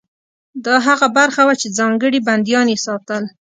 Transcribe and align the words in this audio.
دا 0.65 0.75
هغه 0.87 1.07
برخه 1.17 1.41
وه 1.47 1.55
چې 1.61 1.67
ځانګړي 1.79 2.19
بندیان 2.27 2.67
یې 2.73 2.77
ساتل. 2.85 3.23